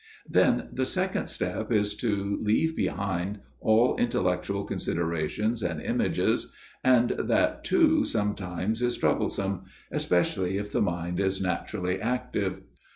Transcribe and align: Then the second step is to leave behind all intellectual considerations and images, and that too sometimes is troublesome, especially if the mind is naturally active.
Then 0.27 0.69
the 0.73 0.83
second 0.87 1.27
step 1.27 1.71
is 1.71 1.93
to 1.97 2.39
leave 2.41 2.75
behind 2.75 3.39
all 3.59 3.95
intellectual 3.97 4.63
considerations 4.63 5.61
and 5.61 5.79
images, 5.79 6.51
and 6.83 7.11
that 7.11 7.63
too 7.63 8.03
sometimes 8.05 8.81
is 8.81 8.97
troublesome, 8.97 9.65
especially 9.91 10.57
if 10.57 10.71
the 10.71 10.81
mind 10.81 11.19
is 11.19 11.39
naturally 11.39 12.01
active. 12.01 12.63